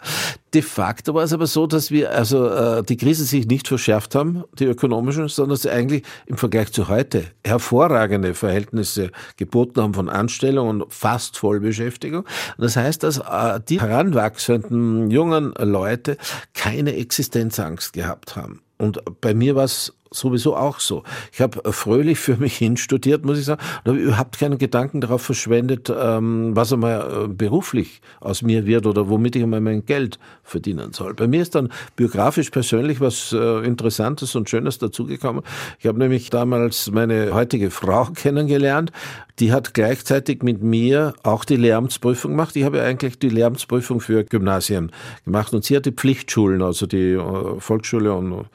[0.56, 4.14] De facto war es aber so, dass wir also äh, die Krise sich nicht verschärft
[4.14, 10.08] haben, die ökonomischen, sondern sie eigentlich im Vergleich zu heute hervorragende Verhältnisse geboten haben von
[10.08, 12.24] Anstellung und fast Vollbeschäftigung.
[12.56, 16.16] Das heißt, dass äh, die heranwachsenden jungen Leute
[16.54, 18.62] keine Existenzangst gehabt haben.
[18.78, 21.02] Und bei mir war es sowieso auch so.
[21.32, 25.00] Ich habe fröhlich für mich hin studiert, muss ich sagen, und habe überhaupt keinen Gedanken
[25.00, 29.84] darauf verschwendet, ähm, was einmal äh, beruflich aus mir wird oder womit ich einmal mein
[29.84, 31.14] Geld verdienen soll.
[31.14, 35.42] Bei mir ist dann biografisch persönlich was äh, Interessantes und Schönes dazugekommen.
[35.78, 38.92] Ich habe nämlich damals meine heutige Frau kennengelernt.
[39.38, 42.56] Die hat gleichzeitig mit mir auch die Lehramtsprüfung gemacht.
[42.56, 44.92] Ich habe ja eigentlich die Lehramtsprüfung für Gymnasien
[45.24, 48.46] gemacht und sie hat die Pflichtschulen, also die äh, Volksschule und,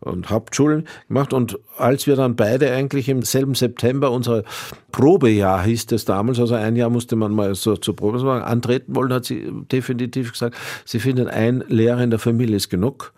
[0.00, 1.32] und Hauptschulen gemacht.
[1.32, 4.44] Und als wir dann beide eigentlich im selben September unser
[4.92, 8.94] Probejahr hieß das damals, also ein Jahr musste man mal so zur Probe machen, antreten
[8.94, 13.12] wollen, hat sie definitiv gesagt, sie findet ein Lehrer in der Familie ist genug.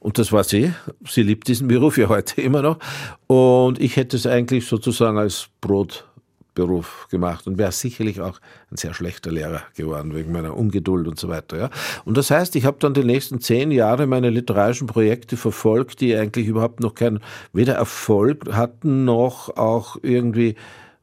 [0.00, 0.74] Und das war sie.
[1.08, 2.78] Sie liebt diesen Beruf ja heute immer noch.
[3.26, 6.04] Und ich hätte es eigentlich sozusagen als Brot
[6.54, 8.40] Beruf gemacht und wäre sicherlich auch
[8.70, 11.58] ein sehr schlechter Lehrer geworden wegen meiner Ungeduld und so weiter.
[11.58, 11.70] Ja.
[12.04, 16.14] Und das heißt, ich habe dann die nächsten zehn Jahre meine literarischen Projekte verfolgt, die
[16.16, 17.20] eigentlich überhaupt noch keinen
[17.52, 20.54] weder Erfolg hatten noch auch irgendwie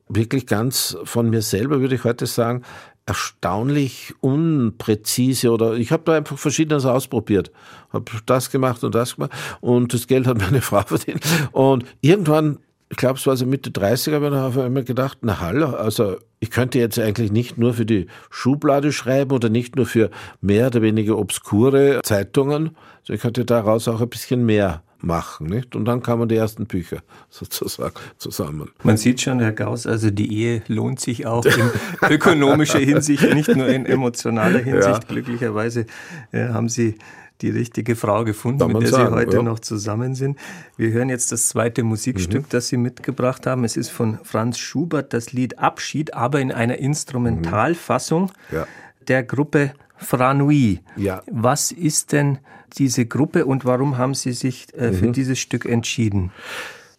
[0.07, 2.63] wirklich ganz von mir selber, würde ich heute sagen,
[3.05, 7.51] erstaunlich unpräzise oder ich habe da einfach verschiedenes ausprobiert.
[7.91, 11.21] Habe das gemacht und das gemacht und das Geld hat meine Frau verdient.
[11.51, 12.59] Und irgendwann
[12.91, 15.67] ich glaube, es war so Mitte 30er, aber da habe ich immer gedacht, na hallo,
[15.67, 20.09] also ich könnte jetzt eigentlich nicht nur für die Schublade schreiben oder nicht nur für
[20.41, 25.73] mehr oder weniger obskure Zeitungen, sondern ich könnte daraus auch ein bisschen mehr machen, nicht?
[25.73, 26.97] Und dann kamen die ersten Bücher
[27.29, 28.71] sozusagen zusammen.
[28.83, 31.71] Man sieht schon, Herr Gauss, also die Ehe lohnt sich auch in
[32.09, 34.85] ökonomischer Hinsicht, nicht nur in emotionaler Hinsicht.
[34.85, 34.99] Ja.
[35.07, 35.85] Glücklicherweise
[36.33, 36.95] äh, haben Sie
[37.41, 39.43] die richtige Frau gefunden, mit der sagen, Sie heute ja.
[39.43, 40.37] noch zusammen sind.
[40.77, 42.49] Wir hören jetzt das zweite Musikstück, mhm.
[42.49, 43.63] das Sie mitgebracht haben.
[43.63, 48.55] Es ist von Franz Schubert, das Lied Abschied, aber in einer Instrumentalfassung mhm.
[48.55, 48.67] ja.
[49.07, 50.79] der Gruppe Franui.
[50.95, 51.21] Ja.
[51.31, 52.39] Was ist denn
[52.77, 55.13] diese Gruppe und warum haben Sie sich äh, für mhm.
[55.13, 56.31] dieses Stück entschieden?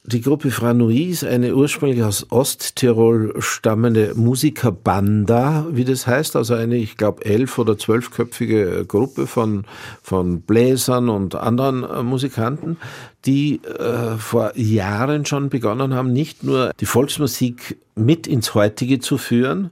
[0.04, 6.76] Die Gruppe Franui ist eine ursprünglich aus Osttirol stammende Musikerbanda, wie das heißt, also eine,
[6.76, 9.64] ich glaube, elf- oder zwölfköpfige Gruppe von,
[10.02, 12.78] von Bläsern und anderen äh, Musikanten,
[13.26, 19.18] die äh, vor Jahren schon begonnen haben, nicht nur die Volksmusik mit ins Heutige zu
[19.18, 19.70] führen,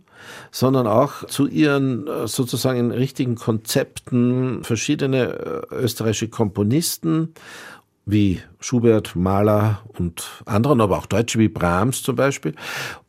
[0.52, 7.34] sondern auch zu ihren äh, sozusagen richtigen Konzepten verschiedene äh, österreichische Komponisten
[8.06, 12.54] wie Schubert, Mahler und anderen, aber auch Deutsche wie Brahms zum Beispiel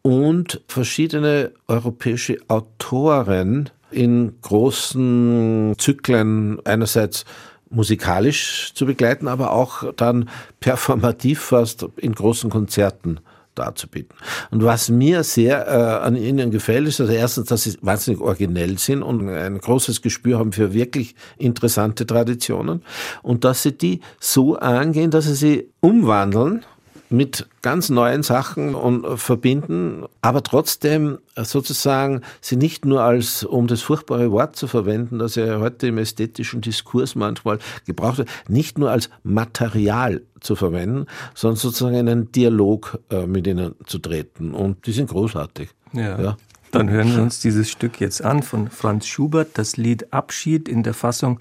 [0.02, 7.26] und verschiedene europäische Autoren in großen Zyklen einerseits
[7.70, 13.20] musikalisch zu begleiten, aber auch dann performativ fast in großen Konzerten
[13.56, 14.16] darzubieten.
[14.50, 18.78] Und was mir sehr äh, an ihnen gefällt, ist also erstens, dass sie wahnsinnig originell
[18.78, 22.84] sind und ein großes Gespür haben für wirklich interessante Traditionen
[23.22, 26.66] und dass sie die so angehen, dass sie sie umwandeln
[27.12, 33.82] mit ganz neuen Sachen und verbinden, aber trotzdem sozusagen sie nicht nur als, um das
[33.82, 38.92] furchtbare Wort zu verwenden, das ja heute im ästhetischen Diskurs manchmal gebraucht wird, nicht nur
[38.92, 44.54] als Material zu verwenden, sondern sozusagen in einen Dialog äh, mit ihnen zu treten.
[44.54, 45.70] Und die sind großartig.
[45.94, 46.22] Ja.
[46.22, 46.38] ja.
[46.72, 50.84] Dann hören wir uns dieses Stück jetzt an von Franz Schubert, das Lied Abschied in
[50.84, 51.40] der Fassung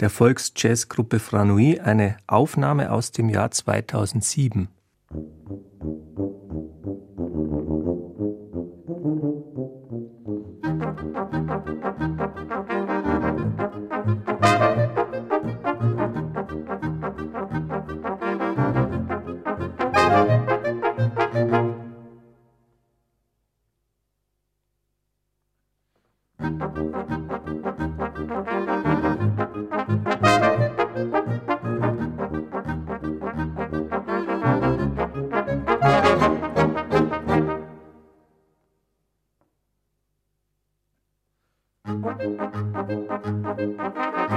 [0.00, 4.68] der Volksjazzgruppe Franui, eine Aufnahme aus dem Jahr 2007.
[5.12, 5.26] Thank
[7.16, 8.03] you.
[42.86, 44.33] ハハハハ!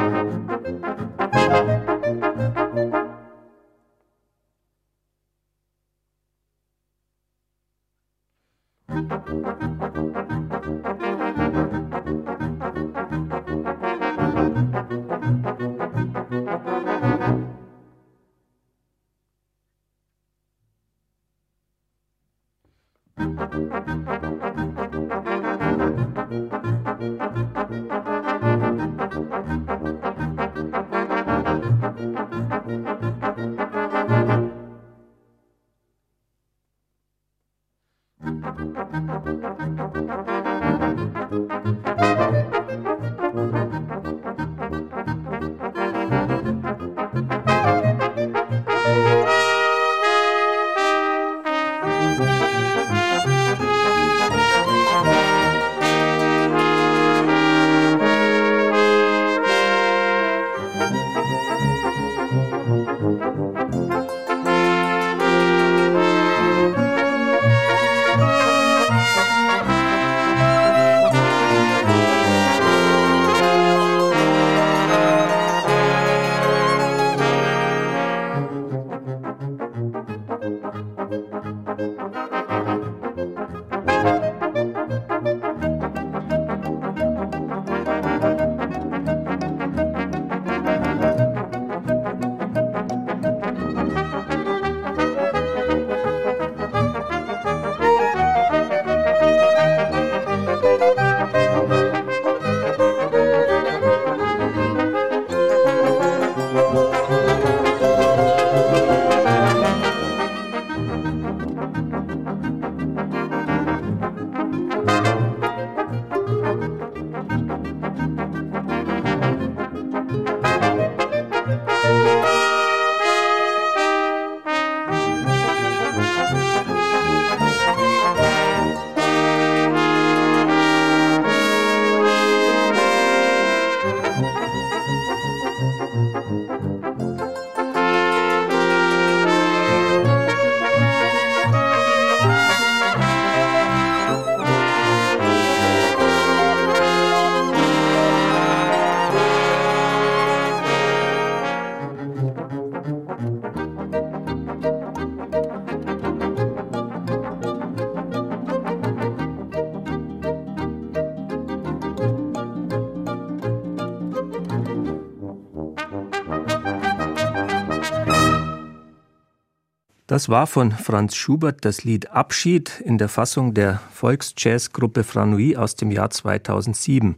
[170.18, 175.76] Das war von Franz Schubert das Lied Abschied in der Fassung der Volksjazzgruppe Franui aus
[175.76, 177.18] dem Jahr 2007.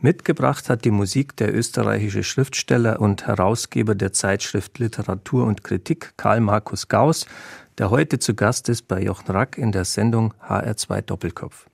[0.00, 6.40] Mitgebracht hat die Musik der österreichische Schriftsteller und Herausgeber der Zeitschrift Literatur und Kritik Karl
[6.40, 7.26] Markus Gauss,
[7.76, 11.66] der heute zu Gast ist bei Jochen Rack in der Sendung HR2 Doppelkopf.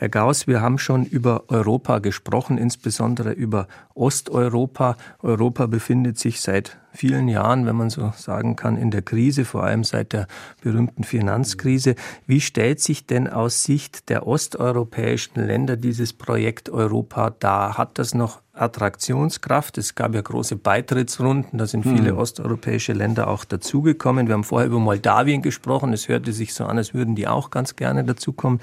[0.00, 4.96] Herr Gauss, wir haben schon über Europa gesprochen, insbesondere über Osteuropa.
[5.22, 9.64] Europa befindet sich seit vielen Jahren, wenn man so sagen kann, in der Krise, vor
[9.64, 10.28] allem seit der
[10.62, 11.96] berühmten Finanzkrise.
[12.28, 17.76] Wie stellt sich denn aus Sicht der osteuropäischen Länder dieses Projekt Europa dar?
[17.76, 19.78] Hat das noch Attraktionskraft.
[19.78, 22.18] Es gab ja große Beitrittsrunden, da sind viele hm.
[22.18, 24.26] osteuropäische Länder auch dazugekommen.
[24.26, 25.92] Wir haben vorher über Moldawien gesprochen.
[25.92, 28.60] Es hörte sich so an, als würden die auch ganz gerne dazukommen.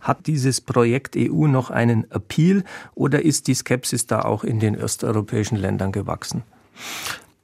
[0.00, 2.64] Hat dieses Projekt EU noch einen Appeal
[2.94, 6.42] oder ist die Skepsis da auch in den osteuropäischen Ländern gewachsen?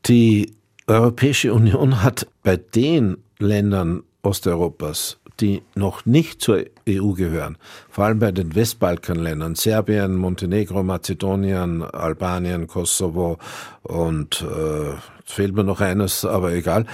[0.07, 0.55] Die
[0.87, 7.57] Europäische Union hat bei den Ländern Osteuropas die noch nicht zur EU gehören,
[7.89, 13.39] vor allem bei den Westbalkanländern, Serbien, Montenegro, Mazedonien, Albanien, Kosovo
[13.83, 16.87] und äh, fehlt mir noch eines, aber egal,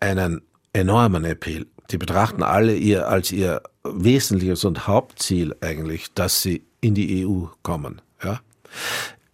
[0.00, 0.42] einen
[0.72, 1.66] enormen Appeal.
[1.90, 7.46] Die betrachten alle ihr als ihr wesentliches und Hauptziel eigentlich, dass sie in die EU
[7.62, 8.00] kommen.
[8.22, 8.40] Ja?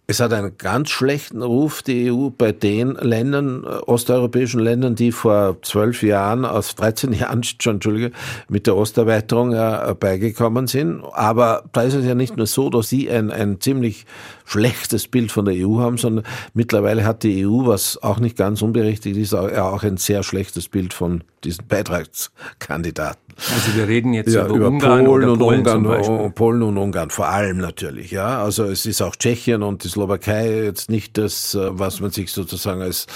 [0.07, 5.11] Es hat einen ganz schlechten Ruf, die EU, bei den Ländern, äh, osteuropäischen Ländern, die
[5.11, 8.11] vor zwölf Jahren, aus 13 Jahren schon, Entschuldige,
[8.49, 11.01] mit der Osterweiterung äh, beigekommen sind.
[11.13, 14.05] Aber da ist es ja nicht nur so, dass sie ein, ein ziemlich
[14.43, 18.61] schlechtes Bild von der EU haben, sondern mittlerweile hat die EU, was auch nicht ganz
[18.61, 23.30] unberechtigt ist, auch ein sehr schlechtes Bild von diesen Beitragskandidaten.
[23.37, 27.09] Also wir reden jetzt ja, über, über Ungarn Polen und Polen Ungarn, Polen und Ungarn
[27.09, 28.11] vor allem natürlich.
[28.11, 32.11] Ja, also es ist auch Tschechien und die Slowakei jetzt nicht das, äh, was man
[32.11, 33.07] sich sozusagen als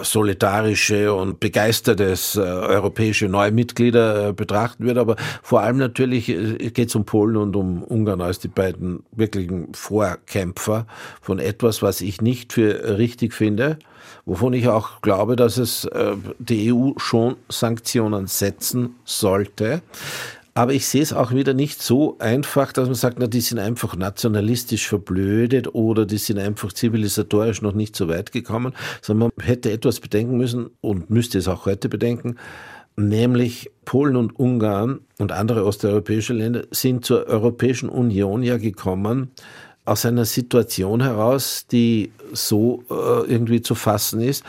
[0.00, 6.94] solidarische und begeistertes äh, europäische Neumitglieder äh, betrachten wird, aber vor allem natürlich geht es
[6.94, 10.86] um Polen und um Ungarn als die beiden wirklichen Vorkämpfer
[11.20, 13.78] von etwas, was ich nicht für richtig finde
[14.26, 19.82] wovon ich auch glaube, dass es äh, die EU schon Sanktionen setzen sollte.
[20.56, 23.58] Aber ich sehe es auch wieder nicht so einfach, dass man sagt, na, die sind
[23.58, 28.72] einfach nationalistisch verblödet oder die sind einfach zivilisatorisch noch nicht so weit gekommen,
[29.02, 32.36] sondern man hätte etwas bedenken müssen und müsste es auch heute bedenken,
[32.96, 39.32] nämlich Polen und Ungarn und andere osteuropäische Länder sind zur Europäischen Union ja gekommen
[39.84, 44.44] aus einer Situation heraus, die so äh, irgendwie zu fassen ist,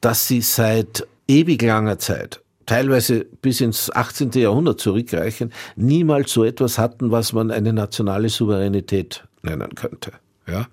[0.00, 4.32] dass sie seit ewig langer Zeit teilweise bis ins 18.
[4.32, 10.12] Jahrhundert zurückreichen, niemals so etwas hatten, was man eine nationale Souveränität nennen könnte.
[10.48, 10.66] Ja,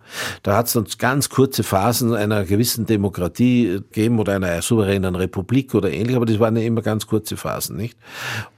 [0.44, 5.74] da hat es dann ganz kurze Phasen einer gewissen Demokratie gegeben oder einer souveränen Republik
[5.74, 7.98] oder ähnlich, aber das waren ja immer ganz kurze Phasen, nicht?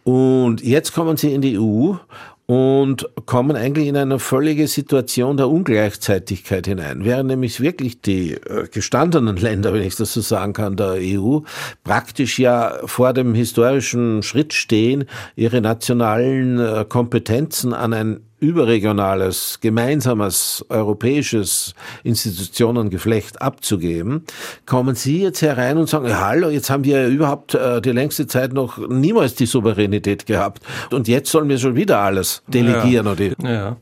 [0.04, 1.94] Und jetzt kommen sie in die EU
[2.48, 7.04] und kommen eigentlich in eine völlige Situation der Ungleichzeitigkeit hinein.
[7.04, 11.40] Während nämlich wirklich die äh, gestandenen Länder, wenn ich das so sagen kann, der EU,
[11.84, 20.66] praktisch ja vor dem historischen Schritt stehen, ihre nationalen äh, Kompetenzen an ein überregionales, gemeinsames
[20.70, 21.74] europäisches
[22.04, 24.24] Institutionengeflecht abzugeben,
[24.66, 28.28] kommen Sie jetzt herein und sagen, hallo, jetzt haben wir ja überhaupt äh, die längste
[28.28, 33.06] Zeit noch niemals die Souveränität gehabt und jetzt sollen wir schon wieder alles delegieren.
[33.06, 33.50] Ja, oder?
[33.50, 33.78] ja.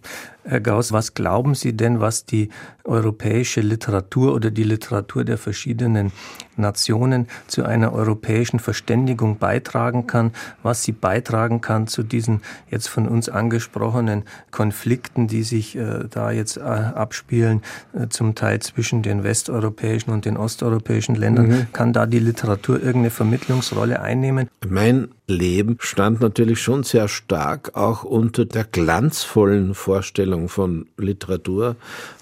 [0.45, 2.49] Herr Gauss, was glauben Sie denn, was die
[2.83, 6.11] europäische Literatur oder die Literatur der verschiedenen
[6.57, 10.31] Nationen zu einer europäischen Verständigung beitragen kann,
[10.61, 16.31] was sie beitragen kann zu diesen jetzt von uns angesprochenen Konflikten, die sich äh, da
[16.31, 17.61] jetzt äh, abspielen,
[17.93, 21.47] äh, zum Teil zwischen den westeuropäischen und den osteuropäischen Ländern.
[21.47, 21.67] Mhm.
[21.73, 24.49] Kann da die Literatur irgendeine Vermittlungsrolle einnehmen?
[24.67, 31.77] Mein Leben stand natürlich schon sehr stark auch unter der glanzvollen Vorstellung von Literatur,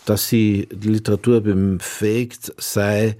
[0.05, 3.17] dass sie Literatur befähigt sei,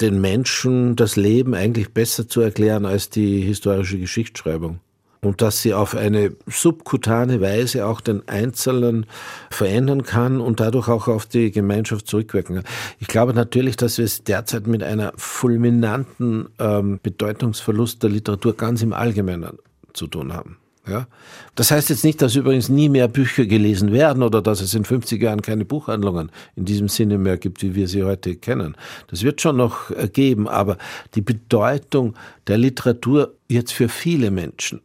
[0.00, 4.80] den Menschen das Leben eigentlich besser zu erklären als die historische Geschichtsschreibung.
[5.24, 9.06] Und dass sie auf eine subkutane Weise auch den Einzelnen
[9.50, 12.64] verändern kann und dadurch auch auf die Gemeinschaft zurückwirken kann.
[12.98, 18.82] Ich glaube natürlich, dass wir es derzeit mit einer fulminanten ähm, Bedeutungsverlust der Literatur ganz
[18.82, 19.58] im Allgemeinen
[19.92, 20.58] zu tun haben.
[20.88, 21.06] Ja?
[21.54, 24.84] Das heißt jetzt nicht, dass übrigens nie mehr Bücher gelesen werden oder dass es in
[24.84, 28.76] 50 Jahren keine Buchhandlungen in diesem Sinne mehr gibt, wie wir sie heute kennen.
[29.06, 30.78] Das wird schon noch geben, aber
[31.14, 32.14] die Bedeutung
[32.48, 34.80] der Literatur jetzt für viele Menschen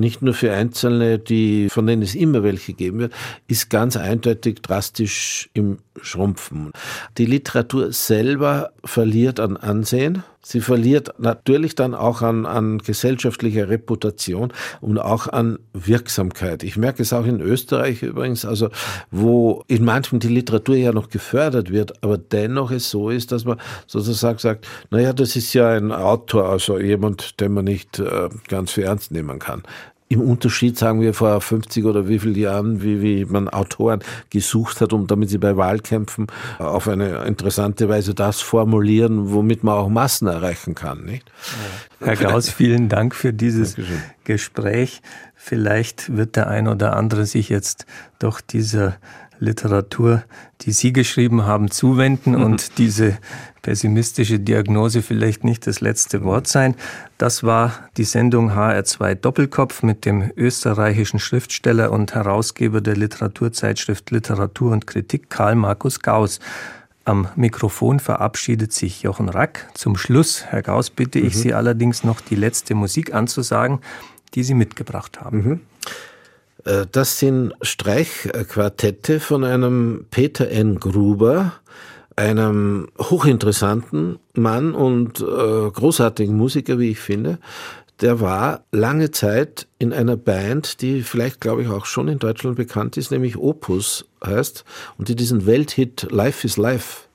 [0.00, 3.12] nicht nur für Einzelne, die, von denen es immer welche geben wird,
[3.46, 6.72] ist ganz eindeutig drastisch im Schrumpfen.
[7.18, 10.24] Die Literatur selber verliert an Ansehen.
[10.42, 16.62] Sie verliert natürlich dann auch an, an gesellschaftlicher Reputation und auch an Wirksamkeit.
[16.62, 18.70] Ich merke es auch in Österreich übrigens, also
[19.10, 23.44] wo in manchem die Literatur ja noch gefördert wird, aber dennoch es so ist, dass
[23.44, 28.30] man sozusagen sagt, naja, das ist ja ein Autor, also jemand, den man nicht äh,
[28.48, 29.62] ganz für ernst nehmen kann
[30.10, 34.80] im Unterschied, sagen wir, vor 50 oder wie vielen Jahren, wie, wie man Autoren gesucht
[34.80, 36.26] hat, um damit sie bei Wahlkämpfen
[36.58, 41.04] auf eine interessante Weise das formulieren, womit man auch Massen erreichen kann.
[41.04, 41.30] Nicht?
[42.00, 44.02] Herr Gauss, vielen Dank für dieses Dankeschön.
[44.24, 45.00] Gespräch.
[45.36, 47.86] Vielleicht wird der ein oder andere sich jetzt
[48.18, 48.96] doch dieser
[49.40, 50.22] Literatur,
[50.60, 52.42] die Sie geschrieben haben, zuwenden mhm.
[52.42, 53.18] und diese
[53.62, 56.74] pessimistische Diagnose vielleicht nicht das letzte Wort sein.
[57.18, 64.72] Das war die Sendung HR2 Doppelkopf mit dem österreichischen Schriftsteller und Herausgeber der Literaturzeitschrift Literatur
[64.72, 66.40] und Kritik Karl Markus Gauss.
[67.04, 69.68] Am Mikrofon verabschiedet sich Jochen Rack.
[69.74, 71.38] Zum Schluss, Herr Gauss, bitte ich mhm.
[71.38, 73.80] Sie allerdings noch die letzte Musik anzusagen,
[74.34, 75.38] die Sie mitgebracht haben.
[75.38, 75.60] Mhm.
[76.64, 80.80] Äh, das sind Streichquartette von einem Peter N.
[80.80, 81.52] Gruber,
[82.16, 87.38] einem hochinteressanten Mann und äh, großartigen Musiker, wie ich finde.
[88.00, 92.56] Der war lange Zeit in einer Band, die vielleicht, glaube ich, auch schon in Deutschland
[92.56, 94.64] bekannt ist, nämlich Opus heißt,
[94.96, 97.09] und die diesen Welthit Life is Life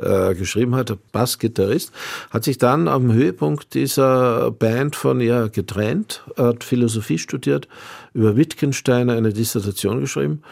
[0.00, 1.92] äh, geschrieben hat, Bassgitarrist,
[2.30, 7.68] hat sich dann am Höhepunkt dieser Band von ihr getrennt, hat Philosophie studiert,
[8.14, 10.42] über Wittgenstein eine Dissertation geschrieben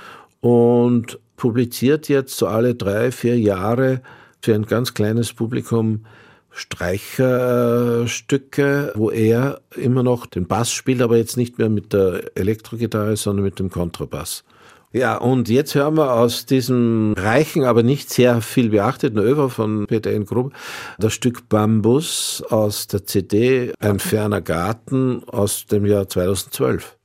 [0.40, 4.02] und publiziert jetzt so alle drei, vier Jahre
[4.40, 6.04] für ein ganz kleines Publikum
[6.50, 13.16] Streicherstücke, wo er immer noch den Bass spielt, aber jetzt nicht mehr mit der Elektrogitarre,
[13.16, 14.42] sondern mit dem Kontrabass.
[14.90, 19.86] Ja, und jetzt hören wir aus diesem reichen, aber nicht sehr viel beachteten Över von
[19.86, 20.24] Peter N.
[20.24, 20.54] Grub
[20.98, 26.97] das Stück Bambus aus der CD Ein ferner Garten aus dem Jahr 2012.